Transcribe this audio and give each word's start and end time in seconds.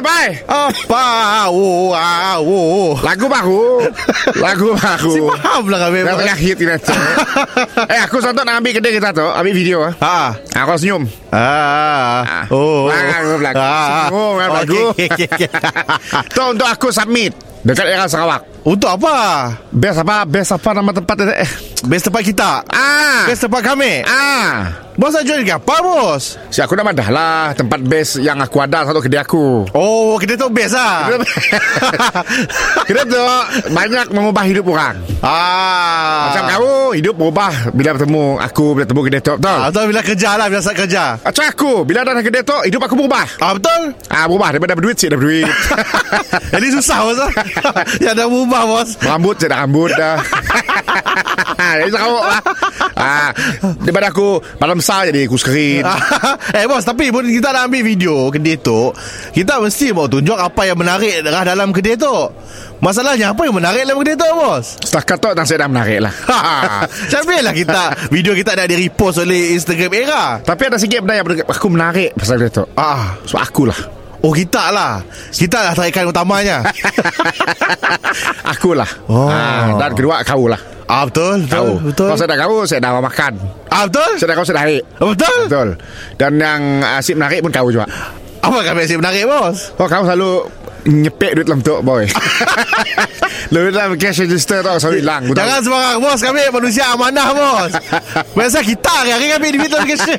bye. 0.00 0.32
Apa? 0.48 1.04
Oh, 1.52 1.92
ah, 1.92 2.36
oh. 2.40 2.96
Lagu 3.00 3.26
baru. 3.28 3.84
Lagu 4.44 4.74
baru. 4.74 5.12
Si 5.12 5.20
faham 5.20 5.62
lah 5.68 5.78
kami. 5.88 6.02
Dah 6.02 6.14
tengah 6.16 6.38
hit 6.40 6.56
kita 6.56 6.76
eh, 7.88 8.00
aku 8.04 8.18
satu 8.20 8.42
nak 8.42 8.60
ambil 8.64 8.72
kedai 8.80 8.92
kita 8.96 9.12
tu. 9.12 9.24
Ambil 9.24 9.52
video. 9.54 9.78
ah. 9.84 9.94
Ah. 10.00 10.30
Aku 10.64 10.76
senyum. 10.80 11.04
Ah. 11.30 12.48
Oh. 12.50 12.88
Lagu 12.88 13.36
berlagu. 13.38 13.60
Senyum, 13.60 14.32
kan, 14.36 14.48
berlagu. 14.48 14.82
Okey, 14.96 15.06
okey, 15.12 15.26
okey. 15.28 15.48
Tu 16.34 16.42
untuk 16.42 16.68
aku 16.68 16.88
submit. 16.90 17.32
Dekat 17.60 17.86
era 17.92 18.08
Sarawak. 18.08 18.59
Untuk 18.60 18.92
apa? 18.92 19.16
Best 19.72 20.04
apa? 20.04 20.28
Best 20.28 20.52
apa 20.52 20.68
nama 20.76 20.92
tempat? 20.92 21.16
Eh. 21.32 21.50
Best 21.88 22.12
tempat 22.12 22.20
kita. 22.20 22.50
Ah. 22.68 23.24
Best 23.24 23.40
tempat 23.48 23.64
kami. 23.64 24.04
Ah. 24.04 24.90
Bos 25.00 25.16
nak 25.16 25.24
ke 25.24 25.48
apa, 25.48 25.74
bos? 25.80 26.36
Si 26.52 26.60
aku 26.60 26.76
dah 26.76 26.84
madah 26.84 27.08
lah 27.08 27.56
Tempat 27.56 27.80
best 27.80 28.20
yang 28.20 28.36
aku 28.36 28.60
ada 28.60 28.84
Satu 28.84 29.00
kedai 29.00 29.24
aku 29.24 29.64
Oh, 29.72 30.20
kita 30.20 30.36
tu 30.36 30.52
best 30.52 30.76
lah. 30.76 31.08
Kita 32.84 33.00
tu 33.08 33.24
Banyak 33.72 34.12
mengubah 34.12 34.44
hidup 34.44 34.68
orang 34.68 35.00
ah. 35.24 36.28
Macam 36.28 36.42
kau 36.52 36.92
Hidup 36.92 37.16
berubah 37.16 37.72
Bila 37.72 37.96
bertemu 37.96 38.44
Aku 38.44 38.76
bila 38.76 38.84
bertemu 38.84 39.02
kedai 39.08 39.22
tu 39.24 39.34
Betul 39.40 39.56
Ah, 39.56 39.68
betul 39.72 39.84
bila 39.88 40.00
kerja 40.04 40.30
lah, 40.36 40.46
bila 40.52 40.60
saat 40.60 40.76
kerja. 40.76 41.04
Macam 41.16 41.44
aku 41.48 41.72
Bila 41.88 41.98
dah 42.04 42.20
kedai 42.20 42.42
tu 42.44 42.56
Hidup 42.68 42.82
aku 42.84 42.94
berubah 43.00 43.24
Ah, 43.40 43.56
betul? 43.56 43.80
Ah 44.12 44.28
berubah 44.28 44.48
Daripada 44.52 44.76
berduit 44.76 45.00
Cik 45.00 45.16
dah 45.16 45.18
berduit 45.22 45.48
Jadi 46.60 46.66
susah, 46.74 46.98
bos. 47.06 47.18
ya, 48.02 48.10
dah 48.10 48.26
berubah, 48.26 48.49
bos. 48.50 48.88
Rambut 49.00 49.34
cik 49.38 49.48
dah 49.50 49.58
rambut 49.64 49.90
dah. 49.94 50.18
Jadi 51.60 51.92
sakut 51.92 52.24
lah 52.24 52.42
ah, 52.96 53.30
Daripada 53.84 54.10
aku 54.10 54.40
Malam 54.58 54.80
besar 54.80 55.08
jadi 55.08 55.28
aku 55.28 55.36
screen 55.36 55.84
eh 56.56 56.64
bos 56.66 56.82
Tapi 56.82 57.12
pun 57.12 57.24
kita 57.26 57.52
nak 57.52 57.70
ambil 57.70 57.82
video 57.84 58.16
Kedai 58.32 58.56
tu 58.60 58.90
Kita 59.34 59.60
mesti 59.60 59.92
mau 59.92 60.08
tunjuk 60.08 60.36
Apa 60.36 60.66
yang 60.66 60.80
menarik 60.80 61.22
Dalam 61.22 61.70
kedai 61.70 62.00
tu 62.00 62.10
Masalahnya 62.80 63.36
Apa 63.36 63.44
yang 63.44 63.56
menarik 63.60 63.84
dalam 63.84 64.00
kedai 64.02 64.16
tu 64.16 64.26
bos? 64.34 64.66
Setakat 64.82 65.16
tu 65.20 65.28
Nasib 65.36 65.60
dah 65.60 65.68
menarik 65.68 66.00
lah. 66.00 66.14
Macam 66.88 67.22
lah 67.28 67.54
kita 67.54 67.82
Video 68.08 68.32
kita 68.32 68.56
dah 68.56 68.66
di 68.66 68.76
repost 68.88 69.20
oleh 69.20 69.52
Instagram 69.54 69.92
era. 69.92 70.24
Tapi 70.40 70.62
ada 70.64 70.76
sikit 70.80 71.04
benda 71.04 71.20
yang 71.20 71.26
aku 71.44 71.68
menarik 71.68 72.16
Pasal 72.16 72.40
dia 72.40 72.48
tu 72.48 72.64
Ah, 72.74 73.20
Sebab 73.28 73.42
aku 73.44 73.68
lah 73.68 73.99
Oh 74.20 74.30
kita 74.30 74.68
lah. 74.68 75.00
Kita 75.28 75.58
lah 75.62 75.72
tarikan 75.72 76.04
utamanya. 76.06 76.60
Aku 78.52 78.74
lah 78.74 78.88
Oh. 79.06 79.28
ah, 79.28 79.76
Dan 79.76 79.96
kedua 79.96 80.20
kau 80.22 80.44
lah. 80.44 80.60
Ah 80.84 81.06
betul 81.06 81.46
Kau. 81.46 81.78
Betul. 81.78 81.86
Betul 81.86 82.06
Kalau 82.06 82.18
saya 82.18 82.28
dah 82.28 82.38
kau 82.42 82.58
Saya 82.66 82.80
dah 82.82 82.92
makan. 82.98 83.32
Ah 83.70 83.82
betul? 83.86 84.10
Saya 84.18 84.28
dah 84.28 84.36
kau 84.36 84.44
Saya 84.44 84.56
dah 84.58 84.64
haik 84.66 84.82
Ah, 84.98 85.06
Betul? 85.08 85.38
Betul. 85.46 85.68
Dan 86.18 86.32
yang 86.36 86.62
asyik 86.98 87.14
menarik 87.16 87.38
pun 87.40 87.50
kau 87.50 87.70
juga. 87.70 87.86
Apa 88.40 88.58
kami 88.60 88.84
asyik 88.84 88.98
menarik 88.98 89.22
bos? 89.24 89.70
Oh 89.76 89.86
kau 89.86 90.02
selalu 90.02 90.50
Nyepek 90.86 91.30
duit 91.36 91.46
dalam 91.46 91.60
tu 91.60 91.76
boy. 91.80 92.08
Lu 93.52 93.66
dalam 93.68 93.98
cash 93.98 94.22
register 94.22 94.62
tu 94.62 94.70
Selalu 94.78 94.96
hilang? 95.02 95.22
Jangan 95.32 95.60
sembarang 95.60 95.98
bos. 95.98 96.20
Kami 96.22 96.40
manusia 96.48 96.84
amanah 96.92 97.28
bos. 97.32 97.72
Biasa 98.32 98.62
kita 98.62 98.92
Hari-hari 99.02 99.26
kami 99.32 99.46
duit 99.58 99.68
dalam 99.68 99.84
cash. 99.84 100.04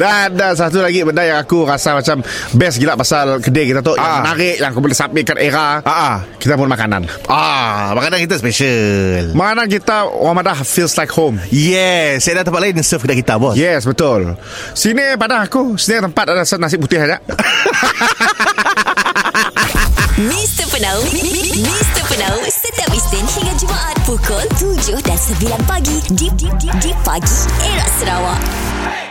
Dan, 0.00 0.36
dan 0.36 0.52
satu 0.54 0.84
lagi 0.84 1.02
benda 1.02 1.24
yang 1.24 1.40
aku 1.40 1.64
rasa 1.64 1.96
macam 1.96 2.20
Best 2.52 2.76
gila 2.78 2.94
pasal 2.94 3.40
kedai 3.40 3.70
kita 3.70 3.80
tu. 3.80 3.96
Yang 3.96 4.04
Ah. 4.04 4.18
menarik 4.22 4.56
Yang 4.60 4.70
aku 4.70 4.80
boleh 4.80 4.96
kat 5.24 5.38
era. 5.40 5.68
Ah, 5.82 5.90
ah. 5.90 6.16
Kita 6.36 6.54
pun 6.56 6.68
makanan. 6.68 7.02
Ah, 7.26 7.92
makanan 7.96 8.22
kita 8.24 8.36
special. 8.38 9.32
Makanan 9.32 9.66
kita 9.68 10.06
Orang 10.10 10.40
Madah 10.40 10.62
feels 10.62 10.94
like 10.96 11.10
home. 11.10 11.40
Yes, 11.50 12.24
saya 12.26 12.40
dah 12.42 12.52
tempat 12.52 12.60
lain 12.60 12.80
serve 12.82 13.04
kedai 13.08 13.18
kita, 13.20 13.36
bos. 13.40 13.54
Yes 13.56 13.84
betul. 13.84 14.36
Sini 14.72 15.16
pada 15.16 15.42
aku. 15.44 15.74
Sini 15.74 16.00
tempat 16.00 16.24
ada 16.30 16.42
nasi 16.44 16.76
putih 16.76 17.00
aja 17.00 17.18
Mr. 20.20 20.68
Penau 20.68 21.00
Mr. 21.08 22.02
Penau 22.04 22.36
Setiap 22.44 22.92
Isnin 22.92 23.24
hingga 23.24 23.56
Jumaat 23.56 23.96
Pukul 24.04 24.44
7 24.52 25.00
dan 25.00 25.16
9 25.16 25.64
pagi 25.64 25.96
di 26.12 26.92
pagi 27.00 27.38
Era 27.64 27.88
Sarawak 27.96 29.09